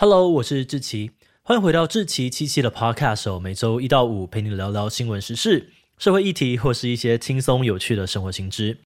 [0.00, 1.10] Hello，我是志奇，
[1.42, 8.78] 欢迎回到志奇七七的 Podcast，每周一到五陪你聊聊新闻时事、社会议题或是一些轻松有趣的生活新知。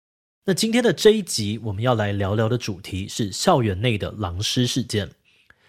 [0.45, 5.11] 那今天的这一集，我们要来聊聊的主题是校园内的狼师事件。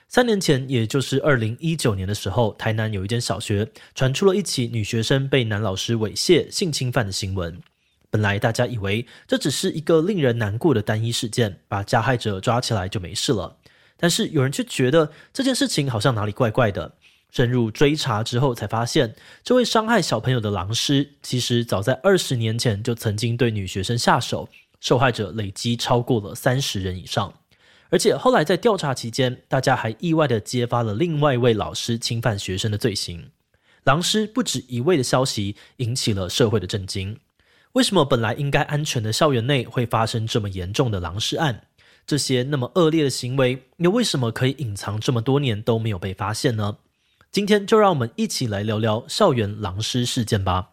[0.08, 7.60] 三年前，也就是二零一九年的时候，台南有一间小学传出了一起女学生被男老师猥亵、性侵犯的新闻。
[8.12, 13.58] 本来大家以为这只是一个令人难过的单一事件，把加害者抓起来就没事了。
[14.02, 16.96] 但是有人却觉得这件事情好像哪里怪怪的。
[17.32, 24.50] 深入追查之后，才发现这位伤害小朋友的狼师，其实早在二十年前就曾经对女学生下手，
[24.82, 27.34] 受害者累积超过了三十人以上。
[27.90, 33.30] 而且后来在调查期间，大家还意外地揭发了另外一位老师侵犯学生的罪行。
[33.84, 37.18] 狼师不止一位的消息引起了社会的震惊。
[37.72, 41.64] 为什么本来应该安全的校园内会发生这么严重的狼师案？
[42.06, 46.78] 这些那么恶劣的行为，又为什么可以隐藏这么多年都没有被发现呢？
[47.32, 50.72] 今天就让我们一起来聊聊校园狼师事件吧。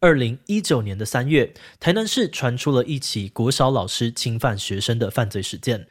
[0.00, 5.88] 二零一九年的三月，台南市传出了一起国小老师侵犯学生的犯罪事件。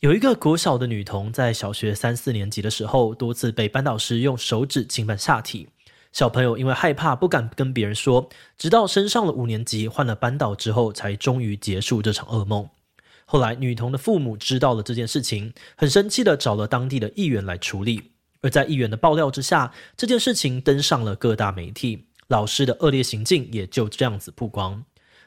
[0.00, 5.68] 有一个国小的女童，在小学三四年级的时候，多次被班导师用手指侵犯下体。
[6.16, 12.66] 小朋友因为害怕，不敢跟别人说，直到升上了五年级，换了班导之后，才终于结束这场噩梦。
[13.26, 18.12] 后来，女童的父母知道了这件事情，很生气地找了当地的议员来处理。
[18.40, 22.06] 而在议员的爆料之下，这件事情登上了各大媒体。
[22.28, 24.82] 老师的恶劣行径也就这样子曝光。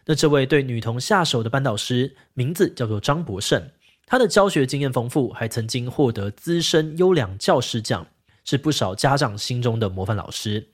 [0.08, 3.70] 那这位对女童下手的班导师名字叫做张博胜，
[4.08, 8.08] 他的教学经验丰富，还曾经获得资深优良教师奖，
[8.44, 10.68] 是不少家长心中的模范老师。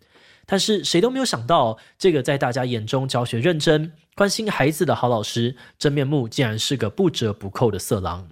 [0.46, 8.30] 但是谁都没有想到，这个在大家眼中教学认真、关心孩子的好老师，真面目竟然是个不折不扣的色狼。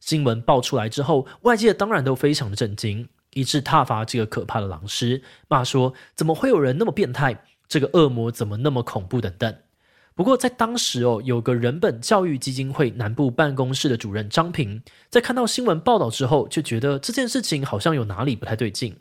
[0.00, 3.08] 新闻爆出来之后，外界当然都非常的震惊。
[3.32, 7.42] 一致挞伐这个可怕的狼师，骂说怎么会有人那么变态？
[7.68, 9.20] 这个恶魔怎么那么恐怖？
[9.20, 9.54] 等等。
[10.14, 18.96] 不过在当时哦，有个人本教育基金会南部办公室的主任张平，在看到新闻报道之后，就觉得这件事情好像有哪里不太对劲。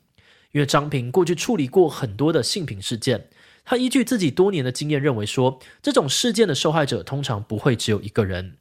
[0.55, 3.27] 因为张平过去处理过很多的性平事件，
[3.65, 8.55] 他依据自己多年的经验认为说，这种事件的受害者通常不会只有一个人。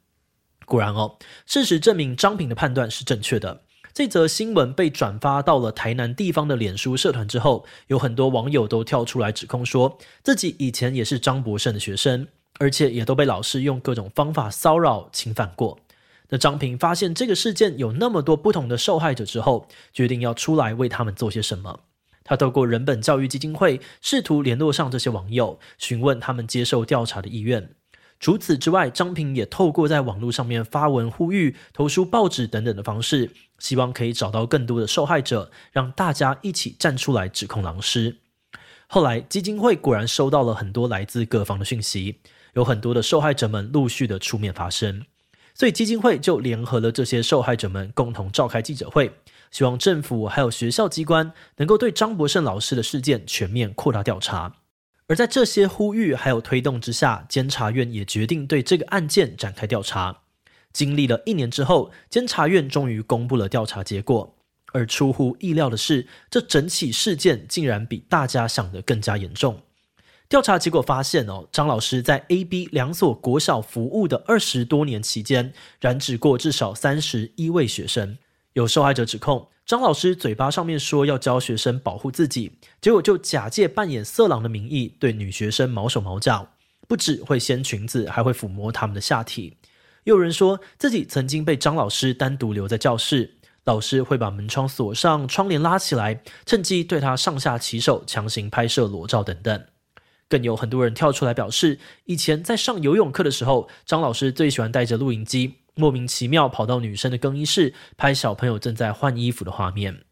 [0.65, 3.61] 果然哦，事实证明张平的判断是正确的。
[3.93, 12.27] 这则新闻被转发到了台南地方的脸书社团之后，有很多网友都跳出来指控说，自己以前也是张博胜的学生，
[12.59, 15.79] 而且也都被老师用各种方法骚扰侵犯过。
[16.29, 21.81] 那张平发现这个事件有那么多不同的受害者之后，决定要出来为他们做些什么。
[22.23, 27.75] 他透过人本教育基金会，试图联络上这些网友，询问他们接受调查的意愿。
[28.19, 38.17] 除此之外，张平也透过在网络上面发文呼吁、投书报纸等等的方式，希望可以找到更多的受害者，让大家一起站出来指控狼师。
[38.87, 42.19] 后来，基金会果然收到了很多来自各方的讯息，
[42.53, 45.03] 有很多的受害者们陆续的出面发声，
[45.55, 49.11] 所以基金会就联合了这些受害者们，共同召开记者会，
[49.49, 54.57] 希望政府还有学校机关能够对张博胜老师的事件全面扩大调查。
[55.07, 60.21] 而在这些呼吁还有推动之下，监察院也决定对这个案件展开调查。
[60.73, 64.35] 经历了一年之后，监察院终于公布了调查结果。
[64.73, 69.61] 而出乎意料的是，这整起事件竟然比大家想的更加严重。
[70.27, 78.17] 调查结果发现，哦，张老师在 A、B 两所国小服务的二十多年期间，染指过至少三十一位学生。
[78.53, 86.47] 有受害者指控，张老师嘴巴上面说要教学生保护自己，结果就假借扮演色狼的名义对女学生毛手毛脚，
[86.87, 89.57] 不止会掀裙子，还会抚摸他们的下体。
[90.05, 99.65] 又有人说自己曾经被张老师单独留在教室，老师会把门窗锁上，窗帘拉起来，趁机对他上下其手，强行拍摄裸照等等。
[100.27, 105.55] 更有很多人跳出来表示，以前在上游泳课的时候，张老师最喜欢带着录影机。
[105.77, 110.03] 莫名其妙跑到女生的更衣室拍小朋友正在换衣服的画面，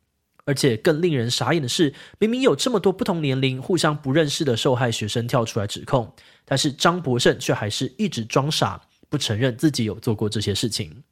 [0.44, 6.13] 而且更令人傻眼的是，明明有这么多不同年龄、互相不认识的受害学生跳出来指控，
[6.44, 11.04] 但是张博胜却还是一直装傻，不承认自己有做过这些事情。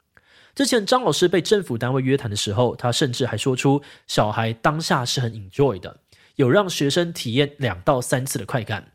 [0.54, 6.00] 之前张老师被政府单位约谈的时候，他甚至还说出小孩当下是很 enjoy 的，
[6.36, 8.91] 有让学生体验两到三次的快感。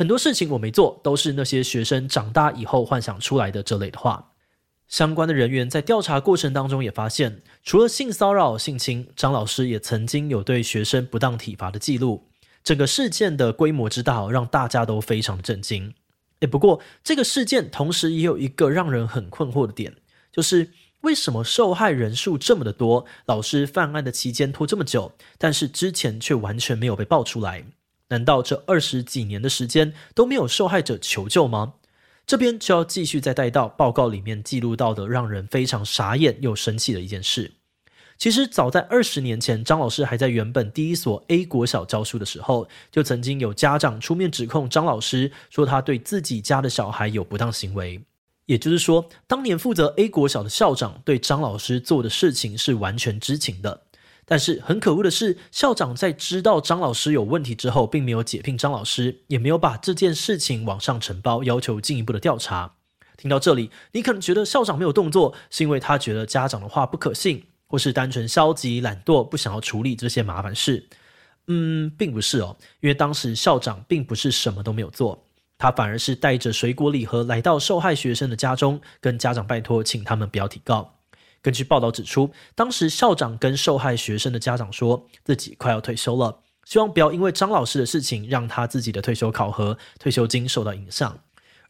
[0.00, 4.30] 很多事情我没做，都是那些学生长大以后幻想出来的这类的话。
[4.88, 12.30] 相关的人员在调查过程当中也发现，除了性骚扰、性侵，张老师也曾经有对学生不当体罚的记录。
[12.64, 15.92] 整个事件的规模之大，让大家都非常震惊。
[16.38, 19.96] 诶，不过这个事件同时也有一个让人很困惑的点，
[20.32, 20.70] 就是
[21.02, 27.66] 为什么受害人数这么的多，老师犯案的期间拖这么久，但是之前却完全没有被爆出来？
[28.10, 31.74] 难道这二十几年的时间都没有受害者求救吗？
[32.26, 37.52] 这边就要继续再带到报告里面记录到的让人非常傻眼又生气的一件事。
[38.18, 48.00] 其实早在二十年前，张老师还在原本第一所 A 国小教书的时候，就曾经有家长出面指控张老师，说他对自己家的小孩有不当行为。
[48.46, 53.82] 也就是说，当年负责 A 国小的校长对张老师做的事情是完全知情的。
[54.30, 62.74] 但是很可恶的是，校长在知道张老师有问题之后，并没有解聘张老师，也没有把这件事情往上呈报，要求进一步的调查。
[63.16, 67.44] 听到这里，你可能觉得校长没有动作，是因为他觉得家长的话不可信。
[67.66, 70.88] 或是单纯消极懒惰，不想要处理这些麻烦事，
[71.46, 75.24] 嗯，并不是哦，因为当时校长并不是什么都没有做，
[75.56, 80.99] 他反而是带着水果礼盒来到受害学生的家中，跟家长拜托，请他们不要提告。
[81.42, 91.18] 根据报道指出，当时校长跟受害学生的家长说自己快要退休了，希望不要因为张老师的事情让他自己的退休考核、退休金受到影响，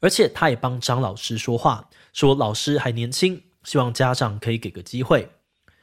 [0.00, 5.31] 而且他也帮张老师说话，说老师还年轻，希望家长可以给个机会。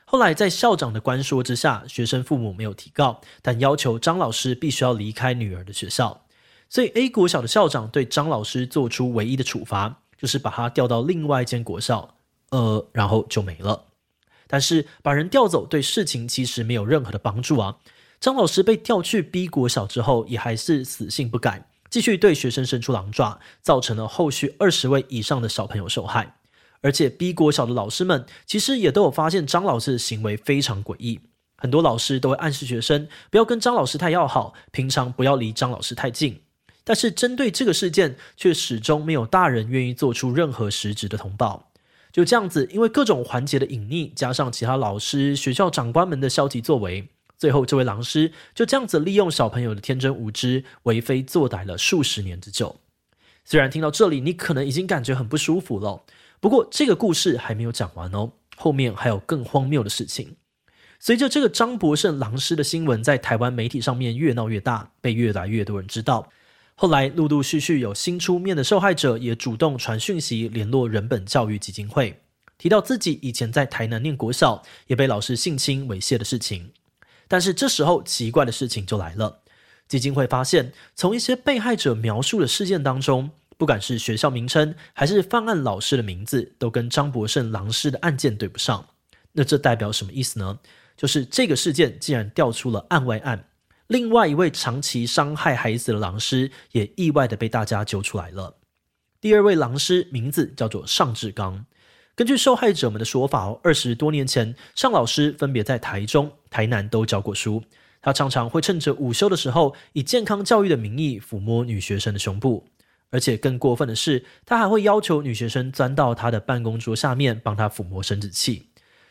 [0.10, 6.26] 后来，在校长的关说之下，学生父母没有提告，但要求张老师必须要离开女儿的学校。
[6.70, 12.17] 所以，A 国小的校长对张老师做出唯一的处罚，就是把他调到另外一间国校，
[12.52, 13.86] 呃，然后就没了。
[14.48, 17.78] 但是，把人调走对事情其实没有任何的帮助啊。
[18.20, 26.38] 张老师被调去 B 国小之后，也还是死性不改，继续对学生伸出狼爪，造成了后续二十位以上的小朋友受害。
[26.82, 31.20] 而且 B 国小的老师们其实也都有发现张老师的行为非常诡异，
[31.58, 36.42] 很多老师都会暗示学生不要跟张老师太要好，平常不要离张老师太近。
[36.84, 41.70] 但是针对这个事件，却始终没有大人愿意做出任何实质的通报。
[42.12, 47.08] 就这样子，因为各种环节的隐匿，加上其他老师、学校长官们的消极作为，
[47.38, 52.78] 最后这位狼师就这样子利用小朋友的天真无知，为非作歹了数十年之久。
[53.46, 56.04] 虽然听到这里，你可能已经感觉很不舒服了。
[56.40, 60.36] 不过，这个故事还没有讲完哦，后面还有更荒谬的事情。
[61.00, 66.30] 随着这个张博胜狼师的新闻在台湾媒体上面越闹越大，被越来越多人知道。
[66.80, 72.22] 后来，陆陆续续有新出面的受害者也主动传讯息联络人本教育基金会，
[72.60, 76.70] 提到自己以前在台南念国小，也被老师性侵猥亵的事情。
[77.28, 79.40] 但是这时候，奇怪的事情就来了，
[79.88, 88.86] 基金会发现，从一些被害者描述的事件当中，不管是学校名称还是犯案老师的名字，都跟张博胜狼师的案件对不上。
[89.32, 90.60] 那这代表什么意思呢？
[90.96, 93.48] 就是这个事件竟然调出了案外案，
[93.88, 98.58] 另外一位长期伤害孩子的狼师也意外的被大家揪出来了。
[99.22, 101.66] 第二位狼师名字叫做尚志刚。
[102.14, 107.64] 根据受害者们的说法哦，二十多年前，尚老师分别在台中、台南都教过书。
[108.02, 112.68] 他常常会趁着午休的时候，以健康教育的名义抚摸女学生的胸部。
[113.10, 118.67] 而且更过分的是，他还会要求女学生钻到他的办公桌下面帮他抚摸生殖器，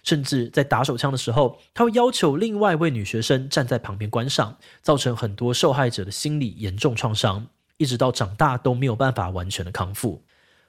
[0.07, 7.45] 甚至在打手枪的时候，他会要求另外一位女学生站在旁边观赏，造成很多受害者的心理严重创伤，
[7.77, 10.23] 一直到长大都没有办法完全的康复。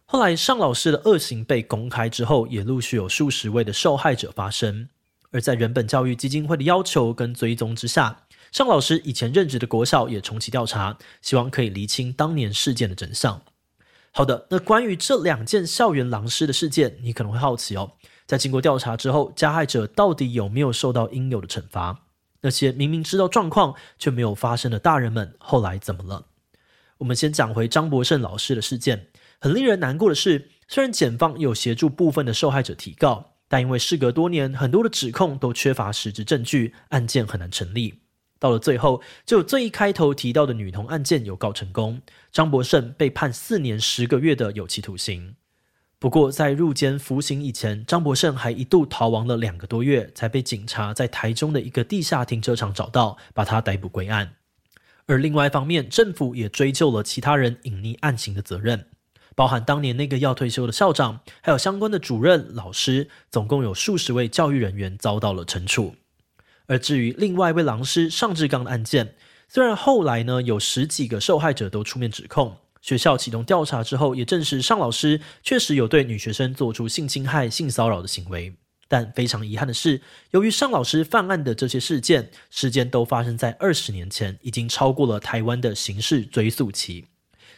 [0.06, 4.89] 后来，尚老师的恶行被公开之后，也陆续有数十位的受害者发声，
[5.32, 8.24] 而在人本教育基金会的要求跟追踪之下。
[8.51, 13.41] 尚老师以前任职的国校也重启调查，希望可以厘清当年事件的真相。
[14.13, 17.91] 好的，那关于这两件校园狼师的事件，你可能会好奇哦，
[18.27, 22.03] 在经过调查之后，加害者到底有没有受到应有的惩罚？
[22.41, 26.27] 那些明明知道状况却没有发生的大人们，后来怎么了？
[26.98, 29.07] 我们先讲回张博胜老师的事件。
[29.39, 38.01] 很令人难过的是，虽然检方有协助部分的受害者提告，但因为事隔多年，很多的指控都缺乏实质证据，案件很难成立。
[38.39, 45.36] 到了最后，就最一开头提到的女童案件有告成功，张博胜被判四年十个月的有期徒刑。
[46.00, 54.34] 不过，在入监服刑以前，张博胜还一度逃亡了两个多月，才被警察在台中的一个地下停车场找到，把他逮捕归案。
[55.08, 58.86] 而另外一方面，政府也追究了其他人隐匿案情的责任，
[59.36, 65.96] 包含当年那个要退休的校长，还有相关的主任、老师，总共有数十位教育人员遭到了惩处。
[66.68, 69.16] 而至于另外一位狼师尚志刚的案件，
[69.48, 78.56] 虽然后来呢有十几个受害者都出面指控，学校启动调查之后也证实尚老师确实有对女学生做出性侵害、性骚扰的行为，
[78.88, 80.01] 但非常遗憾的是，
[80.32, 87.08] 由于尚老师犯案的这些事件，时间都发生在二十年前，已经超过了台湾的刑事追诉期，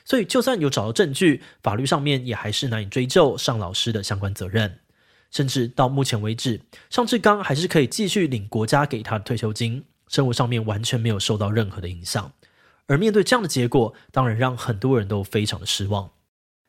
[0.03, 4.79] 所以就算有找到证据，法律上面也还是难以追究尚老师的相关责任。
[5.29, 6.59] 甚至到目前为止，
[6.89, 12.33] 尚志刚还是可以继续领国家给他的退休金，生活上面完全没有受到任何的影响。
[12.89, 16.10] 而面对这样的结果，当然让很多人都非常的失望。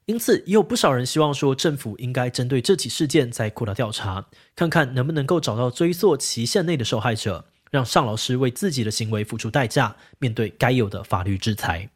[0.04, 11.88] 因此，也有不少人希望说，政府应该针对这起事件再扩大调查，看看能不能够找到追溯期限内的受害者，让尚老师为自己的行为付出代价，面对该有的法律制裁。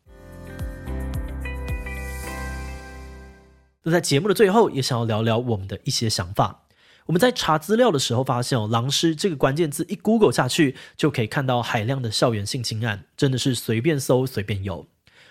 [3.82, 6.63] 那在节目的最后，也想要聊聊我们的一些想法。
[7.06, 14.86] 我们在查资料的时候发现哦，“狼师”这个关键字一 Google 下去，就可以看到海量的校园性侵案，真的是随便搜随便有。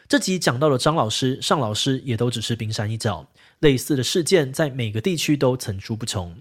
[0.08, 3.28] 这集讲到的张老师、尚老师也都只是冰山一角，
[3.60, 6.36] 类似的事件在每个地区都层出不穷。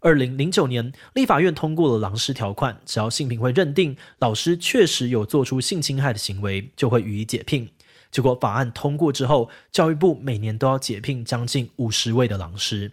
[0.00, 7.68] 二零零九年，立法院通过了“狼师”条款，只要性平会认定老师确实有做出性侵害的行为，就会予以解聘。
[8.10, 12.90] 结果法案通过之后，教育部每年都要解聘将近五十位的狼师，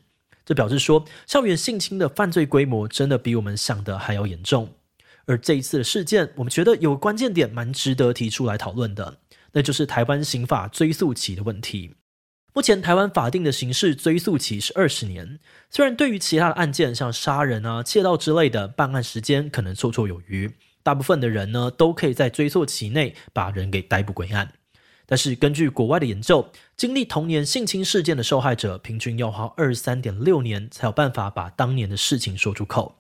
[0.49, 4.67] 这表示说校园性侵的犯罪规模真的比我们想的还要严重。
[5.27, 9.19] 而这一次的事件，我们觉得有关键点蛮值得提出来讨论的，
[9.51, 11.93] 那就是台湾刑法追诉期的问题。
[12.55, 15.37] 目前台湾法定的刑事追诉期是二十年，
[15.69, 20.51] 虽然对于其他的案件，像杀人啊、窃盗之类的，办案时间可能绰绰有余，
[20.81, 24.51] 大部分的人呢都可以在追诉期内把人给逮捕归案。
[25.09, 26.47] 但是根据国外的研究，
[26.77, 32.95] 经历童年性侵事件的受害者，平均要花二十三点六年才有办法把当年的事情说出口。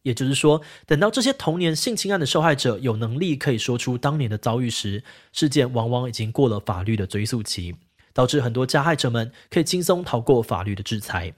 [0.00, 7.76] 也就是说，等到这些童年性侵案的受害者有能力可以说出当年的遭遇时，事件往往已经过了法律的追诉期，
[8.14, 11.34] 导致很多加害者们可以轻松逃过法律的制裁。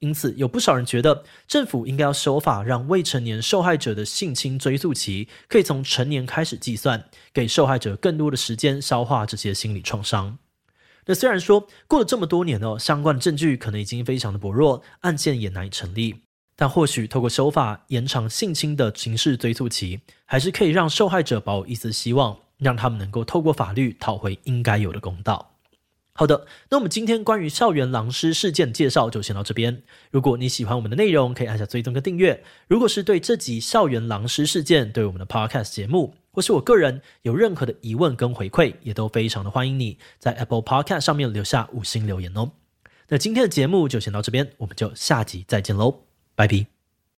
[0.00, 10.38] 因此，有不少人觉得政府应该要修法，让未成年受害者的性侵追诉期可以从成年开始计算，给受害者更多的时间消化这些心理创伤。
[11.06, 16.14] 那虽然说过了这么多年哦，相关的证据可能已经非常的薄弱，案件也难以成立，
[16.54, 25.54] 但或许透过修法延长性侵的刑事追诉期，还是可以让受害者保有一丝希望，让他们能够透过法律讨回应该有的公道。
[26.18, 29.84] 好的，那我们今天关于校园狼师事件介绍就先到这边。
[30.10, 32.42] 如果你喜欢我们的内容，可以按下追踪跟订阅。
[32.66, 42.50] 如果是对这集校园狼师事件，对我们的 Podcast 节目，或是我个人有任何的疑问跟回馈，也都非常的欢迎你在 Apple Podcast 上面留下五星留言哦。
[43.10, 46.00] 那今天的节目就先到这边，我们就下集再见喽，
[46.34, 46.77] 拜拜。